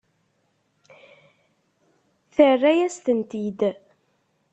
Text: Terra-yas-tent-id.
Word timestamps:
Terra-yas-tent-id. 2.35 3.61